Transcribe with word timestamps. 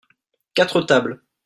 quatre 0.55 0.81
tables. 0.81 1.21